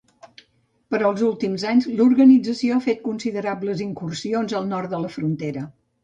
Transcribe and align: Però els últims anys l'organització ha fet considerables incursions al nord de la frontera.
Però 0.93 1.09
els 1.15 1.19
últims 1.25 1.65
anys 1.71 1.85
l'organització 1.99 2.77
ha 2.77 2.83
fet 2.85 3.03
considerables 3.09 3.83
incursions 3.89 4.55
al 4.61 4.65
nord 4.71 4.93
de 4.95 5.03
la 5.05 5.13
frontera. 5.17 5.67